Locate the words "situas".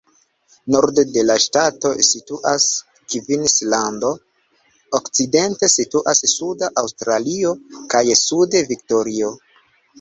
2.07-2.65, 5.77-6.25